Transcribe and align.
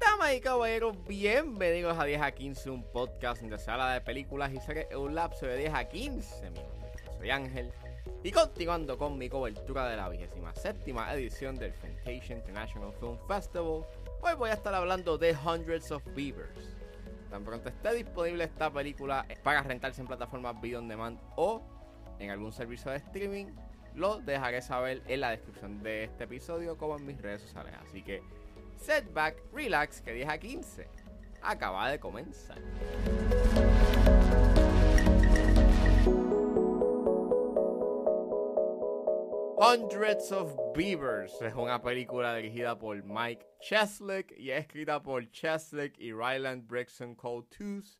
Damas 0.00 0.34
y 0.34 0.40
caballeros, 0.40 0.96
bienvenidos 1.06 1.98
a 1.98 2.04
10 2.04 2.22
a 2.22 2.32
15, 2.32 2.70
un 2.70 2.84
podcast 2.92 3.40
donde 3.40 3.58
se 3.58 3.70
habla 3.70 3.92
de 3.92 4.00
películas 4.00 4.52
y 4.52 4.60
series 4.60 4.86
en 4.90 4.98
un 4.98 5.14
lapso 5.14 5.46
de 5.46 5.56
10 5.56 5.74
a 5.74 5.84
15 5.84 6.50
minutos. 6.50 6.70
Soy 7.18 7.30
Ángel 7.30 7.72
y 8.22 8.32
continuando 8.32 8.98
con 8.98 9.16
mi 9.16 9.28
cobertura 9.28 9.88
de 9.88 9.96
la 9.96 10.08
vigésima 10.08 10.54
séptima 10.54 11.12
edición 11.14 11.56
del 11.56 11.72
Fantasia 11.72 12.36
International 12.36 12.92
Film 13.00 13.18
Festival, 13.26 13.86
hoy 14.22 14.34
voy 14.36 14.50
a 14.50 14.54
estar 14.54 14.74
hablando 14.74 15.16
de 15.18 15.34
Hundreds 15.34 15.90
of 15.90 16.02
Beavers. 16.14 16.76
Tan 17.30 17.44
pronto 17.44 17.68
esté 17.68 17.94
disponible 17.94 18.44
esta 18.44 18.70
película 18.70 19.24
para 19.42 19.62
rentarse 19.62 20.00
en 20.00 20.06
plataformas 20.06 20.60
video 20.60 20.80
on 20.80 20.88
demand 20.88 21.18
o 21.36 21.62
en 22.18 22.30
algún 22.30 22.52
servicio 22.52 22.90
de 22.90 22.98
streaming, 22.98 23.46
lo 23.94 24.18
dejaré 24.20 24.62
saber 24.62 25.02
en 25.06 25.20
la 25.20 25.30
descripción 25.30 25.82
de 25.82 26.04
este 26.04 26.24
episodio 26.24 26.76
como 26.76 26.96
en 26.96 27.06
mis 27.06 27.20
redes 27.20 27.42
sociales. 27.42 27.74
Así 27.80 28.02
que 28.02 28.22
setback, 28.76 29.42
relax, 29.52 30.00
que 30.00 30.12
10 30.12 30.28
a 30.28 30.38
15 30.38 30.88
acaba 31.42 31.90
de 31.90 31.98
comenzar. 31.98 32.58
Hundreds 39.62 40.32
of 40.32 40.56
Beavers 40.74 41.42
es 41.42 41.54
una 41.54 41.82
película 41.82 42.34
dirigida 42.34 42.78
por 42.78 43.04
Mike 43.04 43.46
Cheslick 43.60 44.32
y 44.38 44.50
escrita 44.50 45.02
por 45.02 45.30
Cheslick 45.30 45.98
y 45.98 46.12
Ryland 46.12 46.66
Brixton 46.66 47.14
Coates. 47.14 47.98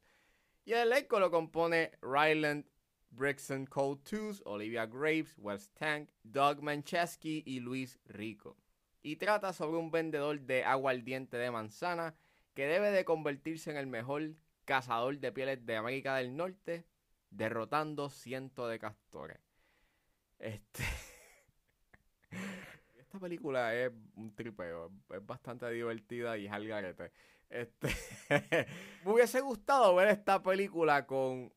Y 0.64 0.72
el 0.72 0.90
elenco 0.90 1.20
lo 1.20 1.30
compone 1.30 1.92
Ryland 2.00 2.64
Brixton 3.10 3.66
Coates, 3.66 4.42
Olivia 4.44 4.86
Graves, 4.86 5.34
Wes 5.38 5.70
Tank, 5.70 6.10
Doug 6.22 6.62
Manchesky 6.62 7.42
y 7.44 7.60
Luis 7.60 7.98
Rico. 8.06 8.56
Y 9.02 9.16
trata 9.16 9.52
sobre 9.52 9.78
un 9.78 9.90
vendedor 9.90 10.40
de 10.40 10.64
aguardiente 10.64 11.36
de 11.36 11.50
manzana 11.50 12.14
que 12.54 12.66
debe 12.66 12.90
de 12.90 13.04
convertirse 13.04 13.70
en 13.70 13.76
el 13.76 13.86
mejor 13.86 14.34
cazador 14.64 15.18
de 15.18 15.32
pieles 15.32 15.64
de 15.64 15.76
América 15.76 16.16
del 16.16 16.36
Norte, 16.36 16.84
derrotando 17.30 18.10
cientos 18.10 18.70
de 18.70 18.78
castores. 18.78 19.38
Este. 20.38 20.84
Esta 22.98 23.18
película 23.18 23.74
es 23.74 23.90
un 24.14 24.34
tripeo, 24.34 24.92
es 25.12 25.26
bastante 25.26 25.68
divertida 25.70 26.38
y 26.38 26.46
es 26.46 26.52
al 26.52 26.66
garete. 26.66 27.10
Este, 27.48 27.88
me 29.04 29.12
hubiese 29.12 29.40
gustado 29.40 29.96
ver 29.96 30.08
esta 30.08 30.40
película 30.40 31.04
con 31.06 31.52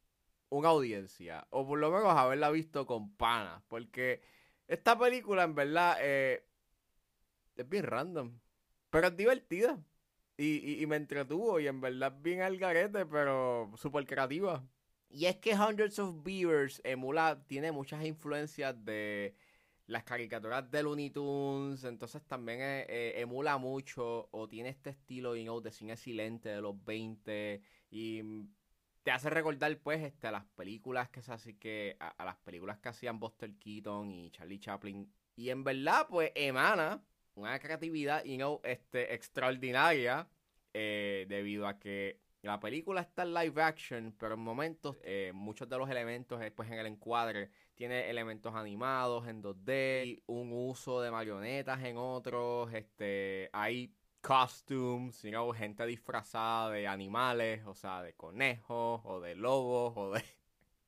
una 0.58 0.70
audiencia, 0.70 1.48
o 1.50 1.66
por 1.68 1.80
lo 1.80 1.92
menos 1.92 2.16
haberla 2.16 2.52
visto 2.52 2.86
con 2.86 3.16
panas, 3.16 3.62
porque 3.68 4.22
esta 4.68 4.98
película 4.98 5.44
en 5.44 5.56
verdad 5.56 5.98
eh, 6.00 6.46
es 7.56 7.68
bien 7.68 7.86
random, 7.86 8.40
pero 8.90 9.08
es 9.08 9.18
divertida. 9.18 9.80
Y, 10.36 10.84
me 10.88 10.96
entretuvo 10.96 11.60
y 11.60 11.68
en 11.68 11.80
verdad 11.80 12.12
bien 12.20 12.42
al 12.42 12.58
garete, 12.58 13.06
pero 13.06 13.72
súper 13.78 14.06
creativa. 14.06 14.66
Y 15.10 15.26
es 15.28 15.38
que 15.38 15.54
Hundreds 15.54 16.00
of 16.00 16.24
Beavers 16.24 16.82
emula, 16.84 17.44
tiene 17.48 17.72
muchas 17.72 18.04
influencias 18.04 18.76
de 18.84 19.36
las 19.86 20.04
caricaturas 20.04 20.70
de 20.72 20.82
Looney 20.84 21.12
Tunes, 21.12 21.84
entonces 21.84 22.24
también 22.26 22.62
eh, 22.62 22.86
eh, 22.90 23.14
emula 23.18 23.58
mucho 23.58 24.28
o 24.32 24.48
tiene 24.48 24.70
este 24.70 24.90
estilo 24.90 25.36
you 25.36 25.44
know, 25.44 25.62
de 25.62 25.72
cine 25.72 25.98
silente 25.98 26.50
de 26.50 26.62
los 26.62 26.84
20 26.84 27.62
y 27.92 28.24
te 29.04 29.12
hace 29.12 29.30
recordar 29.30 29.78
pues 29.80 30.02
este, 30.02 30.28
a 30.28 30.32
las 30.32 30.46
películas 30.46 31.10
que 31.10 31.22
así 31.28 31.56
que 31.56 31.98
a, 32.00 32.26
las 32.26 32.38
películas 32.38 32.80
que 32.80 32.90
hacían 32.90 33.20
Buster 33.20 33.54
Keaton 33.56 34.12
y 34.12 34.32
Charlie 34.32 34.60
Chaplin. 34.60 35.12
Y 35.36 35.50
en 35.50 35.64
verdad 35.64 36.08
pues 36.10 36.32
emana 36.36 37.04
una 37.36 37.60
creatividad 37.60 38.24
you 38.24 38.38
know, 38.38 38.62
este, 38.64 39.14
extraordinaria 39.14 40.28
eh, 40.74 41.26
debido 41.28 41.68
a 41.68 41.80
que 41.80 42.22
la 42.42 42.60
película 42.60 43.02
está 43.02 43.24
en 43.24 43.34
live 43.34 43.62
action, 43.62 44.16
pero 44.20 44.34
en 44.34 44.42
momentos 44.42 44.98
eh, 45.02 45.32
muchos 45.34 45.70
de 45.70 45.78
los 45.78 45.90
elementos 45.90 46.40
después 46.40 46.70
en 46.70 46.78
el 46.78 46.88
encuadre 46.88 47.50
tiene 47.74 48.10
elementos 48.10 48.54
animados 48.54 49.28
en 49.28 49.42
2D, 49.42 50.06
y 50.06 50.24
un 50.28 50.52
uso 50.52 51.02
de 51.02 51.10
marionetas 51.10 51.82
en 51.84 51.98
otros, 51.98 52.74
este, 52.74 53.50
hay 53.54 53.94
costumes, 54.24 55.22
you 55.22 55.32
know, 55.32 55.52
gente 55.52 55.86
disfrazada 55.86 56.72
de 56.72 56.88
animales, 56.88 57.62
o 57.68 57.76
sea, 57.76 58.02
de 58.02 58.14
conejos 58.14 59.02
o 59.04 59.20
de 59.20 59.36
lobos 59.36 59.94
o 59.98 60.12
de 60.12 60.24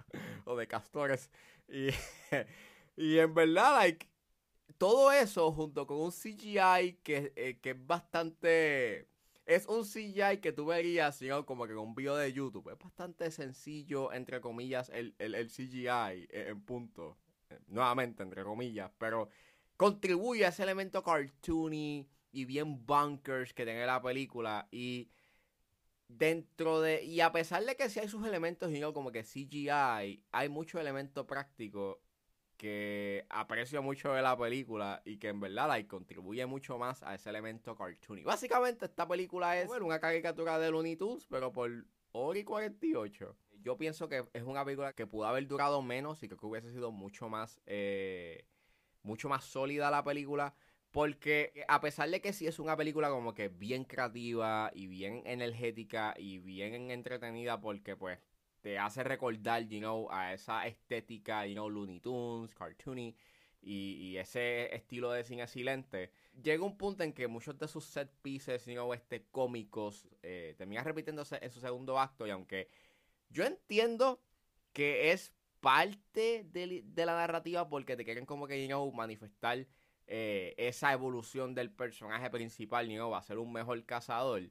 o 0.46 0.56
de 0.56 0.68
castores 0.68 1.30
y, 1.68 1.90
y 2.96 3.20
en 3.20 3.34
verdad 3.34 3.74
like 3.76 4.08
todo 4.78 5.12
eso 5.12 5.52
junto 5.52 5.86
con 5.86 5.98
un 5.98 6.12
CGI 6.12 7.00
que, 7.04 7.34
eh, 7.36 7.60
que 7.62 7.72
es 7.72 7.88
bastante 7.88 9.10
es 9.46 9.68
un 9.68 9.84
CGI 9.84 10.40
que 10.42 10.54
tú 10.54 10.66
verías, 10.66 11.22
¿no? 11.22 11.46
como 11.46 11.68
que 11.68 11.74
en 11.74 11.78
un 11.78 11.94
video 11.94 12.16
de 12.16 12.34
YouTube. 12.34 12.72
Es 12.72 12.80
bastante 12.80 13.30
sencillo, 13.30 14.12
entre 14.12 14.42
comillas, 14.42 14.90
el, 14.90 15.14
el, 15.20 15.36
el 15.36 15.50
CGI 15.50 16.28
en 16.32 16.62
punto. 16.62 17.16
Nuevamente, 17.68 18.24
entre 18.24 18.44
comillas. 18.44 18.90
Pero 18.98 19.30
contribuye 19.78 20.46
a 20.46 20.50
ese 20.50 20.64
elemento 20.64 21.04
cartoony 21.04 22.08
y 22.36 22.46
bien 22.46 22.86
bunkers 22.86 23.54
que 23.54 23.64
tiene 23.64 23.86
la 23.86 24.02
película. 24.02 24.68
Y 24.70 25.10
dentro 26.08 26.82
de... 26.82 27.04
Y 27.04 27.22
a 27.22 27.32
pesar 27.32 27.64
de 27.64 27.76
que 27.76 27.90
sí 27.90 28.00
hay 28.00 28.10
sus 28.10 28.28
elementos, 28.28 28.70
¿no? 28.72 28.94
como 28.94 29.12
que 29.12 29.24
CGI, 29.24 30.24
hay 30.32 30.50
mucho 30.50 30.80
elemento 30.80 31.26
práctico 31.26 32.02
que 32.58 33.26
aprecio 33.30 33.82
mucho 33.82 34.14
de 34.14 34.22
la 34.22 34.38
película 34.38 35.02
y 35.06 35.18
que 35.18 35.30
en 35.30 35.40
verdad 35.40 35.68
like, 35.68 35.88
contribuye 35.88 36.46
mucho 36.46 36.78
más 36.78 37.04
a 37.04 37.16
ese 37.16 37.30
elemento 37.30 37.76
cartoony. 37.76 38.24
Básicamente 38.24 38.86
esta 38.86 39.08
película 39.08 39.60
es 39.60 39.68
bueno, 39.68 39.86
una 39.86 40.00
caricatura 40.00 40.60
de 40.60 40.72
Looney 40.72 40.96
Tunes, 40.96 41.26
pero 41.30 41.52
por 41.52 41.86
hora 42.12 42.40
y 42.40 42.44
48. 42.44 43.38
Yo 43.62 43.78
pienso 43.78 44.08
que 44.08 44.26
es 44.34 44.44
una 44.44 44.64
película 44.64 44.94
que 44.94 45.08
pudo 45.08 45.26
haber 45.26 45.48
durado 45.48 45.82
menos 45.82 46.22
y 46.24 46.28
que 46.28 46.36
hubiese 46.42 46.72
sido 46.72 46.92
mucho 46.92 47.30
más, 47.30 47.62
eh, 47.66 48.46
mucho 49.04 49.28
más 49.28 49.44
sólida 49.46 49.92
la 49.92 50.04
película. 50.04 50.54
Porque 50.96 51.66
a 51.68 51.82
pesar 51.82 52.10
de 52.10 52.22
que 52.22 52.32
sí 52.32 52.48
es 52.48 52.58
una 52.58 52.78
película 52.78 53.10
como 53.10 53.34
que 53.34 53.50
bien 53.50 53.84
creativa 53.84 54.72
y 54.74 54.88
bien 54.88 55.24
energética 55.26 56.14
y 56.18 56.40
bien 56.40 56.90
entretenida 56.90 57.60
porque 57.60 57.98
pues 57.98 58.18
te 58.62 58.80
hace 58.80 59.04
recordar, 59.04 59.68
you 59.68 59.80
know, 59.80 60.08
a 60.10 60.32
esa 60.32 60.66
estética, 60.66 61.46
you 61.48 61.54
know, 61.54 61.70
Looney 61.70 62.00
Tunes, 62.00 62.56
cartoony 62.56 63.14
y, 63.62 64.16
ese 64.16 64.74
estilo 64.74 65.12
de 65.12 65.26
cine 65.26 65.46
silente. 65.48 66.12
Llega 66.42 66.64
un 66.64 66.78
punto 66.78 67.04
en 67.04 67.12
que 67.12 67.28
muchos 67.28 67.60
de 67.60 67.68
sus 67.68 67.84
set 67.84 68.10
pieces, 68.22 68.66
you 68.66 68.72
know, 68.72 68.94
este, 68.94 69.26
cómicos, 69.32 70.08
eh, 70.24 70.56
terminan 70.58 70.86
repitiéndose 70.86 71.40
en 71.42 71.52
su 71.52 71.60
segundo 71.60 72.00
acto 72.00 72.26
y 72.26 72.30
aunque 72.30 72.70
yo 73.30 73.44
entiendo 73.44 74.22
que 74.72 75.12
es 75.12 75.34
parte 75.60 76.46
de 76.46 77.06
la 77.06 77.18
narrativa 77.18 77.68
porque 77.68 77.98
te 77.98 78.06
quieren 78.06 78.26
como 78.26 78.48
que, 78.48 78.62
you 78.62 78.68
know, 78.68 78.90
manifestar 78.94 79.68
eh, 80.08 80.54
esa 80.58 80.94
evolución 80.94 81.56
del 81.56 81.72
personaje 81.72 82.30
principal, 82.30 82.88
know, 82.88 83.10
va 83.10 83.20
a 83.20 83.24
ser 83.24 83.38
un 83.38 83.52
mejor 83.52 83.84
cazador 83.86 84.50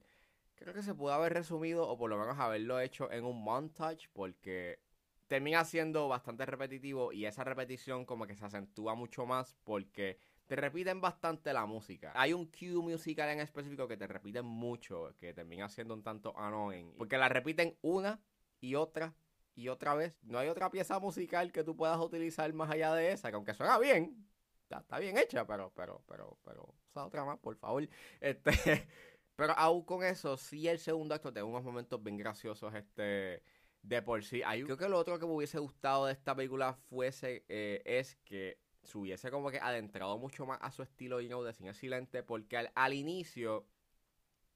creo 0.54 0.74
que 0.74 0.82
se 0.82 0.94
pudo 0.94 1.12
haber 1.12 1.34
resumido 1.34 1.86
o 1.86 1.96
por 1.96 2.10
lo 2.10 2.18
menos 2.18 2.38
haberlo 2.38 2.80
hecho 2.80 3.10
en 3.12 3.24
un 3.24 3.42
montage 3.42 4.08
porque 4.12 4.78
termina 5.26 5.64
siendo 5.64 6.08
bastante 6.08 6.46
repetitivo 6.46 7.12
y 7.12 7.26
esa 7.26 7.44
repetición 7.44 8.04
como 8.04 8.26
que 8.26 8.36
se 8.36 8.44
acentúa 8.44 8.94
mucho 8.94 9.26
más 9.26 9.56
porque 9.64 10.18
te 10.46 10.56
repiten 10.56 11.00
bastante 11.00 11.52
la 11.52 11.66
música. 11.66 12.12
Hay 12.14 12.32
un 12.32 12.46
cue 12.46 12.74
musical 12.74 13.30
en 13.30 13.40
específico 13.40 13.88
que 13.88 13.96
te 13.96 14.06
repiten 14.06 14.44
mucho, 14.44 15.14
que 15.18 15.32
termina 15.32 15.68
siendo 15.68 15.94
un 15.94 16.02
tanto 16.02 16.38
annoying, 16.38 16.94
porque 16.96 17.16
la 17.16 17.28
repiten 17.28 17.76
una 17.80 18.20
y 18.60 18.74
otra 18.74 19.14
y 19.54 19.68
otra 19.68 19.94
vez. 19.94 20.18
No 20.22 20.38
hay 20.38 20.48
otra 20.48 20.70
pieza 20.70 20.98
musical 20.98 21.52
que 21.52 21.64
tú 21.64 21.76
puedas 21.76 21.98
utilizar 21.98 22.52
más 22.52 22.70
allá 22.70 22.94
de 22.94 23.12
esa, 23.12 23.30
que 23.30 23.36
aunque 23.36 23.54
suena 23.54 23.78
bien, 23.78 24.26
está, 24.68 24.98
bien 24.98 25.16
hecha, 25.18 25.46
pero, 25.46 25.72
pero, 25.74 26.02
pero, 26.06 26.38
pero, 26.44 26.74
usa 26.90 27.04
otra 27.06 27.24
más, 27.24 27.38
por 27.38 27.56
favor. 27.56 27.88
Este... 28.20 28.52
Pero 29.36 29.52
aún 29.56 29.82
con 29.82 30.04
eso, 30.04 30.36
sí 30.36 30.68
el 30.68 30.78
segundo 30.78 31.14
acto 31.14 31.32
tiene 31.32 31.48
unos 31.48 31.64
momentos 31.64 32.00
bien 32.02 32.16
graciosos 32.16 32.72
este 32.74 33.42
de 33.82 34.02
por 34.02 34.22
sí. 34.24 34.42
Hay, 34.44 34.62
creo 34.62 34.76
que 34.76 34.88
lo 34.88 34.98
otro 34.98 35.18
que 35.18 35.26
me 35.26 35.32
hubiese 35.32 35.58
gustado 35.58 36.06
de 36.06 36.12
esta 36.12 36.34
película 36.34 36.74
fuese 36.74 37.44
eh, 37.48 37.82
es 37.84 38.16
que 38.24 38.58
se 38.82 38.98
hubiese 38.98 39.30
como 39.30 39.50
que 39.50 39.58
adentrado 39.58 40.18
mucho 40.18 40.46
más 40.46 40.58
a 40.62 40.70
su 40.70 40.82
estilo 40.82 41.20
you 41.20 41.28
know, 41.28 41.42
de 41.42 41.52
cine 41.52 41.74
silente 41.74 42.22
porque 42.22 42.56
al, 42.56 42.72
al, 42.74 42.94
inicio 42.94 43.66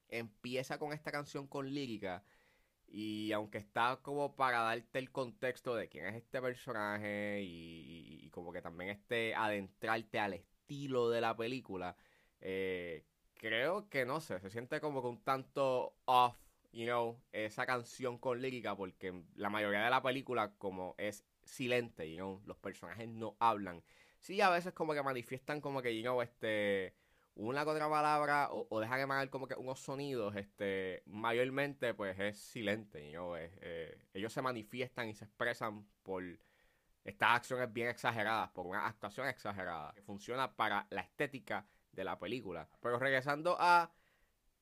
empieza 0.09 0.79
con 0.79 0.93
esta 0.93 1.11
canción 1.11 1.47
con 1.47 1.73
lírica 1.73 2.23
y 2.89 3.33
aunque 3.33 3.59
está 3.59 3.99
como 4.03 4.35
para 4.35 4.61
darte 4.61 4.99
el 4.99 5.11
contexto 5.11 5.75
de 5.75 5.89
quién 5.89 6.07
es 6.07 6.17
este 6.17 6.41
personaje 6.41 7.43
y, 7.43 8.21
y, 8.25 8.31
como 8.31 8.53
que 8.53 8.63
también 8.63 8.91
este 8.91 9.35
adentrarte 9.35 10.19
al 10.19 10.35
estilo 10.35 11.11
de 11.11 11.21
la 11.21 11.37
película 11.37 11.97
eh, 12.41 13.05
creo 13.35 13.89
que 13.89 14.05
no 14.05 14.21
sé, 14.21 14.41
se 14.41 14.51
siente 14.51 14.81
como 14.81 15.03
que 15.03 15.09
un 15.09 15.23
tanto 15.23 15.95
off, 16.07 16.37
you 16.73 16.85
know, 16.87 17.21
esa 17.33 17.67
canción 17.67 18.19
con 18.19 18.41
lírica, 18.43 18.77
porque 18.77 19.23
la 19.37 19.51
mayoría 19.51 19.85
de 19.85 19.91
la 19.91 20.03
película, 20.03 20.53
como 20.59 20.95
es 20.99 21.25
silente, 21.45 22.11
you 22.11 22.17
know, 22.17 22.43
los 22.45 22.59
personajes 22.59 23.09
no 23.09 23.37
hablan, 23.39 23.83
Sí, 24.21 24.41
a 24.41 24.51
veces 24.51 24.73
como 24.73 24.95
que 24.95 25.03
manifiestan 25.03 25.61
como 25.61 25.83
que, 25.83 25.95
you 25.97 26.03
know, 26.03 26.21
este, 26.23 26.95
una 27.39 27.65
que 27.65 27.71
otra 27.71 27.89
palabra 27.89 28.51
o, 28.51 28.67
o 28.69 28.83
emanar 28.83 29.31
como 29.31 29.47
que 29.47 29.55
unos 29.55 29.79
sonidos, 29.81 30.35
este, 30.37 31.03
mayormente 31.07 31.95
pues 31.95 32.19
es 32.19 32.37
silente, 32.39 33.11
know, 33.13 33.37
eh, 33.37 33.99
ellos 34.13 34.33
se 34.33 34.43
manifiestan 34.43 35.09
y 35.09 35.15
se 35.15 35.25
expresan 35.25 35.87
por 36.03 36.23
estas 37.05 37.37
acciones 37.37 37.73
bien 37.73 37.89
exageradas, 37.89 38.51
por 38.51 38.67
una 38.67 38.87
actuación 38.87 39.29
exagerada, 39.29 39.93
que 39.95 40.03
funciona 40.03 40.55
para 40.57 40.87
la 40.91 41.01
estética 41.01 41.67
de 41.93 42.05
la 42.05 42.19
película. 42.19 42.69
Pero 42.81 42.99
regresando 42.99 43.57
a 43.59 43.93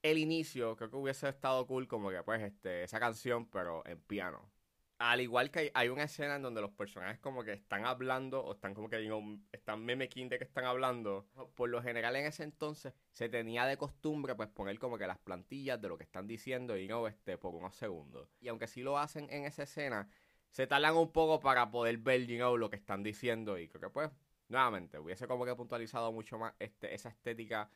el 0.02 0.18
inicio, 0.18 0.76
creo 0.76 0.90
que 0.90 0.96
hubiese 0.96 1.28
estado 1.30 1.66
cool 1.66 1.88
como 1.88 2.10
que 2.10 2.22
pues 2.22 2.42
este, 2.42 2.84
esa 2.84 3.00
canción, 3.00 3.46
pero 3.50 3.86
en 3.86 4.00
piano. 4.02 4.50
Al 4.98 5.20
igual 5.20 5.50
que 5.50 5.70
hay, 5.74 5.88
una 5.90 6.04
escena 6.04 6.36
en 6.36 6.42
donde 6.42 6.62
los 6.62 6.70
personajes 6.70 7.18
como 7.18 7.44
que 7.44 7.52
están 7.52 7.84
hablando 7.84 8.42
o 8.42 8.54
están 8.54 8.72
como 8.72 8.88
que 8.88 9.06
están 9.52 9.84
mimicking 9.84 10.30
de 10.30 10.38
que 10.38 10.44
están 10.44 10.64
hablando. 10.64 11.26
Por 11.54 11.68
lo 11.68 11.82
general 11.82 12.16
en 12.16 12.24
ese 12.24 12.44
entonces 12.44 12.94
se 13.12 13.28
tenía 13.28 13.66
de 13.66 13.76
costumbre 13.76 14.34
pues 14.34 14.48
poner 14.48 14.78
como 14.78 14.96
que 14.96 15.06
las 15.06 15.18
plantillas 15.18 15.80
de 15.82 15.88
lo 15.88 15.98
que 15.98 16.04
están 16.04 16.26
diciendo 16.26 16.78
y 16.78 16.88
no 16.88 17.06
este 17.08 17.36
por 17.36 17.54
unos 17.54 17.74
segundos. 17.74 18.30
Y 18.40 18.48
aunque 18.48 18.66
sí 18.66 18.82
lo 18.82 18.98
hacen 18.98 19.28
en 19.30 19.44
esa 19.44 19.64
escena, 19.64 20.08
se 20.50 20.66
tardan 20.66 20.96
un 20.96 21.12
poco 21.12 21.40
para 21.40 21.70
poder 21.70 21.98
ver 21.98 22.26
you 22.26 22.56
lo 22.56 22.70
que 22.70 22.76
están 22.76 23.02
diciendo 23.02 23.58
y 23.58 23.68
creo 23.68 23.82
que 23.82 23.90
pues 23.90 24.10
nuevamente 24.48 24.98
hubiese 24.98 25.26
como 25.26 25.44
que 25.44 25.54
puntualizado 25.54 26.10
mucho 26.12 26.38
más 26.38 26.54
este, 26.58 26.94
esa 26.94 27.10
estética 27.10 27.68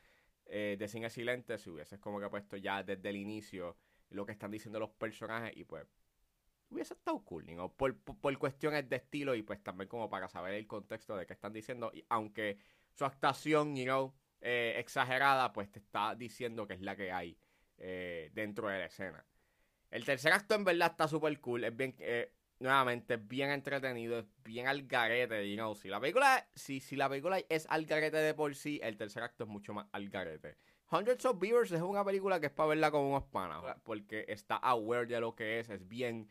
eh, 0.47 0.75
de 0.79 0.87
cine 0.87 1.09
silente 1.11 1.59
si 1.59 1.69
hubiese 1.69 1.99
como 1.99 2.19
que 2.19 2.29
puesto 2.29 2.57
ya 2.57 2.81
desde 2.81 3.09
el 3.09 3.17
inicio 3.17 3.77
lo 4.09 4.25
que 4.25 4.31
están 4.31 4.49
diciendo 4.49 4.79
los 4.79 4.89
personajes 4.89 5.55
y 5.55 5.63
pues 5.63 5.85
hubiese 6.71 6.93
estado 6.93 7.19
cool, 7.23 7.45
¿no? 7.55 7.69
por, 7.69 7.97
por, 7.97 8.37
cuestiones 8.37 8.89
de 8.89 8.95
estilo 8.95 9.35
y 9.35 9.43
pues 9.43 9.61
también 9.61 9.89
como 9.89 10.09
para 10.09 10.27
saber 10.29 10.53
el 10.55 10.67
contexto 10.67 11.15
de 11.15 11.25
qué 11.25 11.33
están 11.33 11.53
diciendo. 11.53 11.91
Y 11.93 12.03
aunque 12.09 12.57
su 12.93 13.05
actuación, 13.05 13.75
you 13.75 13.83
know, 13.83 14.13
eh, 14.39 14.75
exagerada, 14.77 15.51
pues 15.53 15.71
te 15.71 15.79
está 15.79 16.15
diciendo 16.15 16.65
que 16.65 16.73
es 16.73 16.81
la 16.81 16.95
que 16.95 17.11
hay 17.11 17.37
eh, 17.77 18.31
dentro 18.33 18.69
de 18.69 18.79
la 18.79 18.85
escena. 18.85 19.25
El 19.89 20.05
tercer 20.05 20.31
acto 20.31 20.55
en 20.55 20.63
verdad 20.63 20.91
está 20.91 21.07
súper 21.07 21.39
cool, 21.41 21.65
es 21.65 21.75
bien, 21.75 21.93
eh, 21.99 22.33
nuevamente, 22.59 23.15
es 23.15 23.27
bien 23.27 23.49
entretenido, 23.49 24.19
es 24.19 24.25
bien 24.43 24.67
al 24.67 24.83
garete, 24.87 25.49
you 25.49 25.57
know. 25.57 25.75
Si 25.75 25.89
la 25.89 25.99
película, 25.99 26.47
si, 26.55 26.79
si 26.79 26.95
la 26.95 27.09
película 27.09 27.39
es 27.49 27.67
al 27.69 27.85
garete 27.85 28.17
de 28.17 28.33
por 28.33 28.55
sí, 28.55 28.79
el 28.81 28.95
tercer 28.95 29.23
acto 29.23 29.43
es 29.43 29.49
mucho 29.49 29.73
más 29.73 29.87
al 29.91 30.09
garete. 30.09 30.57
Hundreds 30.89 31.25
of 31.25 31.39
Beavers 31.39 31.71
es 31.71 31.81
una 31.81 32.03
película 32.03 32.39
que 32.39 32.47
es 32.47 32.51
para 32.51 32.69
verla 32.69 32.91
como 32.91 33.09
unos 33.09 33.23
panas, 33.23 33.63
porque 33.83 34.25
está 34.27 34.57
aware 34.57 35.05
de 35.05 35.19
lo 35.19 35.35
que 35.35 35.59
es, 35.59 35.69
es 35.69 35.87
bien 35.87 36.29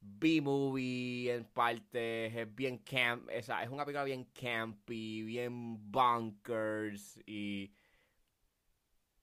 B-movie 0.00 1.32
en 1.32 1.44
parte, 1.44 2.26
es 2.26 2.54
bien 2.54 2.78
camp, 2.78 3.28
es, 3.30 3.48
es 3.48 3.68
una 3.68 3.84
película 3.84 4.04
bien 4.04 4.24
campy, 4.32 5.22
bien 5.22 5.90
bunkers 5.90 7.20
y 7.26 7.72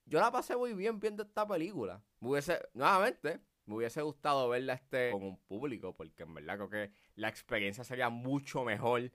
yo 0.06 0.20
la 0.20 0.32
pasé 0.32 0.56
muy 0.56 0.74
bien 0.74 1.00
viendo 1.00 1.24
esta 1.24 1.48
película. 1.48 2.02
Me 2.20 2.30
hubiese, 2.30 2.60
nuevamente, 2.74 3.40
me 3.66 3.76
hubiese 3.76 4.02
gustado 4.02 4.48
verla 4.50 4.74
este 4.74 5.12
con 5.12 5.24
un 5.24 5.38
público, 5.38 5.96
porque 5.96 6.24
en 6.24 6.34
verdad 6.34 6.56
creo 6.56 6.70
que 6.70 6.92
la 7.16 7.28
experiencia 7.28 7.84
sería 7.84 8.10
mucho 8.10 8.64
mejor 8.64 9.12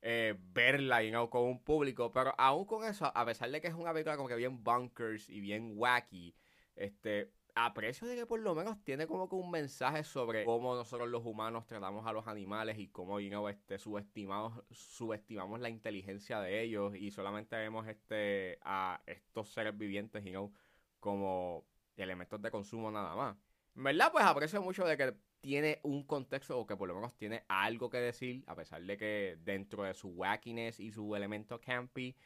eh, 0.00 0.34
verla 0.52 1.04
y 1.04 1.10
no 1.10 1.28
con 1.28 1.42
un 1.42 1.62
público. 1.62 2.10
Pero 2.10 2.34
aún 2.38 2.64
con 2.64 2.84
eso, 2.84 3.12
a 3.14 3.24
pesar 3.26 3.50
de 3.50 3.60
que 3.60 3.68
es 3.68 3.74
una 3.74 3.92
película 3.92 4.16
como 4.16 4.28
que 4.28 4.36
bien 4.36 4.64
bunkers 4.64 5.28
y 5.28 5.40
bien 5.40 5.72
wacky, 5.76 6.34
este, 6.74 7.32
aprecio 7.64 8.06
de 8.06 8.16
que 8.16 8.26
por 8.26 8.40
lo 8.40 8.54
menos 8.54 8.82
tiene 8.82 9.06
como 9.06 9.28
que 9.28 9.34
un 9.34 9.50
mensaje 9.50 10.04
sobre 10.04 10.44
cómo 10.44 10.74
nosotros 10.74 11.08
los 11.08 11.24
humanos 11.24 11.66
tratamos 11.66 12.06
a 12.06 12.12
los 12.12 12.26
animales 12.26 12.78
y 12.78 12.88
cómo 12.88 13.20
you 13.20 13.48
este, 13.48 13.78
subestimamos, 13.78 14.62
subestimamos 14.70 15.60
la 15.60 15.68
inteligencia 15.68 16.40
de 16.40 16.62
ellos 16.62 16.94
y 16.94 17.10
solamente 17.10 17.56
vemos 17.56 17.86
este, 17.88 18.58
a 18.62 19.02
estos 19.06 19.52
seres 19.52 19.76
vivientes 19.76 20.24
you 20.24 20.52
como 20.98 21.64
elementos 21.96 22.40
de 22.40 22.50
consumo 22.50 22.90
nada 22.90 23.14
más. 23.14 23.36
En 23.76 23.84
verdad, 23.84 24.12
pues 24.12 24.24
aprecio 24.24 24.62
mucho 24.62 24.84
de 24.84 24.96
que 24.96 25.14
tiene 25.40 25.80
un 25.82 26.04
contexto 26.04 26.58
o 26.58 26.66
que 26.66 26.76
por 26.76 26.88
lo 26.88 26.94
menos 26.94 27.16
tiene 27.16 27.44
algo 27.48 27.88
que 27.88 27.98
decir, 27.98 28.44
a 28.46 28.54
pesar 28.54 28.82
de 28.82 28.96
que 28.96 29.38
dentro 29.42 29.84
de 29.84 29.94
su 29.94 30.08
wackiness 30.08 30.80
y 30.80 30.90
su 30.92 31.14
elemento 31.14 31.60
campy, 31.60 32.16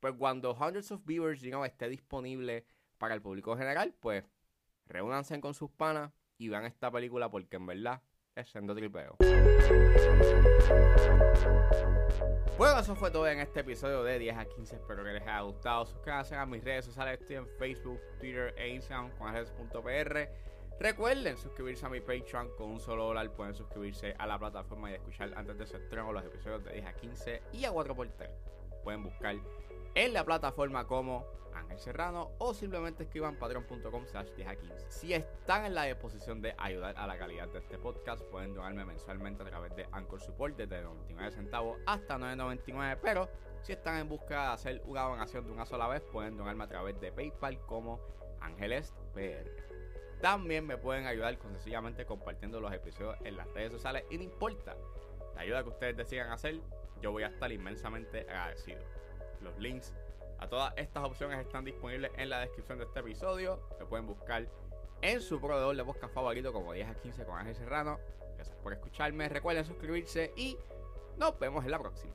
pues 0.00 0.14
cuando 0.18 0.54
Hundreds 0.54 0.92
of 0.92 1.04
Viewers 1.04 1.40
you 1.42 1.50
know, 1.50 1.64
esté 1.64 1.88
disponible 1.88 2.64
para 2.98 3.14
el 3.14 3.22
público 3.22 3.56
general, 3.56 3.94
pues 4.00 4.24
reúnanse 4.86 5.40
con 5.40 5.54
sus 5.54 5.70
panas 5.70 6.12
y 6.38 6.48
vean 6.48 6.64
esta 6.64 6.90
película 6.90 7.30
porque 7.30 7.56
en 7.56 7.66
verdad 7.66 8.02
es 8.34 8.48
siendo 8.48 8.74
tripeo. 8.74 9.16
Bueno, 12.58 12.78
eso 12.78 12.94
fue 12.94 13.10
todo 13.10 13.26
en 13.26 13.40
este 13.40 13.60
episodio 13.60 14.02
de 14.04 14.18
10 14.18 14.36
a 14.36 14.44
15. 14.44 14.76
Espero 14.76 15.02
que 15.02 15.12
les 15.12 15.22
haya 15.22 15.40
gustado. 15.40 15.86
Suscríbanse 15.86 16.36
a 16.36 16.46
mis 16.46 16.62
redes 16.62 16.84
sociales. 16.84 17.20
Estoy 17.20 17.36
en 17.36 17.48
Facebook, 17.58 18.00
Twitter 18.20 18.54
e 18.56 18.68
Instagram 18.68 19.10
con 19.18 19.32
redes.pr. 19.32 20.28
Recuerden 20.78 21.36
suscribirse 21.36 21.86
a 21.86 21.88
mi 21.88 22.00
Patreon 22.00 22.50
con 22.56 22.70
un 22.70 22.80
solo 22.80 23.06
dólar. 23.06 23.30
Pueden 23.32 23.54
suscribirse 23.54 24.14
a 24.18 24.26
la 24.26 24.38
plataforma 24.38 24.90
y 24.90 24.94
escuchar 24.94 25.32
antes 25.36 25.58
de 25.58 25.66
su 25.66 25.76
estreno 25.76 26.12
los 26.12 26.24
episodios 26.24 26.64
de 26.64 26.74
10 26.74 26.86
a 26.86 26.92
15 26.92 27.42
y 27.52 27.64
a 27.64 27.72
4x3. 27.72 28.30
Pueden 28.82 29.02
buscar 29.02 29.36
en 29.94 30.12
la 30.12 30.24
plataforma 30.24 30.86
como 30.86 31.26
Ángel 31.54 31.78
Serrano 31.78 32.32
o 32.38 32.52
simplemente 32.52 33.04
escriban 33.04 33.36
patreon.com 33.36 34.06
slash 34.06 34.30
10 34.36 34.86
Si 34.88 35.14
están 35.14 35.64
en 35.64 35.74
la 35.74 35.84
disposición 35.84 36.42
de 36.42 36.54
ayudar 36.58 36.96
a 36.96 37.06
la 37.06 37.16
calidad 37.16 37.48
de 37.48 37.60
este 37.60 37.78
podcast, 37.78 38.22
pueden 38.24 38.54
donarme 38.54 38.84
mensualmente 38.84 39.42
a 39.42 39.46
través 39.46 39.74
de 39.76 39.86
Anchor 39.92 40.20
Support 40.20 40.56
desde 40.56 40.82
99 40.82 41.30
centavos 41.32 41.78
hasta 41.86 42.18
9.99, 42.18 42.98
pero 43.00 43.28
si 43.62 43.72
están 43.72 43.98
en 43.98 44.08
busca 44.08 44.48
de 44.48 44.52
hacer 44.52 44.82
una 44.86 45.02
donación 45.02 45.46
de 45.46 45.52
una 45.52 45.64
sola 45.64 45.88
vez, 45.88 46.02
pueden 46.12 46.36
donarme 46.36 46.64
a 46.64 46.68
través 46.68 47.00
de 47.00 47.12
PayPal 47.12 47.58
como 47.66 48.00
Ángeles 48.40 48.92
PR. 49.14 49.48
También 50.20 50.66
me 50.66 50.76
pueden 50.76 51.06
ayudar 51.06 51.38
con 51.38 51.52
sencillamente 51.52 52.04
compartiendo 52.04 52.60
los 52.60 52.72
episodios 52.72 53.16
en 53.24 53.36
las 53.36 53.46
redes 53.52 53.72
sociales 53.72 54.04
y 54.10 54.16
no 54.16 54.24
importa 54.24 54.76
la 55.34 55.42
ayuda 55.42 55.62
que 55.62 55.68
ustedes 55.70 55.96
decidan 55.96 56.30
hacer, 56.30 56.60
yo 57.00 57.12
voy 57.12 57.22
a 57.24 57.28
estar 57.28 57.50
inmensamente 57.50 58.20
agradecido. 58.20 58.80
Los 59.44 59.58
links 59.58 59.92
a 60.38 60.48
todas 60.48 60.72
estas 60.76 61.04
opciones 61.04 61.38
están 61.38 61.64
disponibles 61.64 62.10
en 62.16 62.30
la 62.30 62.40
descripción 62.40 62.78
de 62.78 62.84
este 62.84 63.00
episodio. 63.00 63.60
Me 63.78 63.86
pueden 63.86 64.06
buscar 64.06 64.48
en 65.02 65.20
su 65.20 65.40
proveedor 65.40 65.76
de 65.76 65.84
podcast 65.84 66.12
favorito 66.14 66.52
como 66.52 66.72
10 66.72 66.88
a 66.88 66.94
15 66.94 67.24
con 67.24 67.38
Ángel 67.38 67.54
Serrano. 67.54 68.00
Gracias 68.36 68.56
por 68.56 68.72
escucharme. 68.72 69.28
Recuerden 69.28 69.64
suscribirse 69.64 70.32
y 70.36 70.56
nos 71.18 71.38
vemos 71.38 71.64
en 71.64 71.70
la 71.70 71.78
próxima. 71.78 72.14